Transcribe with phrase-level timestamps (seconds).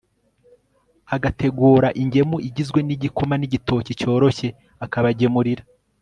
[1.15, 4.47] agateguraingemu igizwe n'igikoma n'igitoki cyoroshye,
[4.85, 5.63] akabagemurira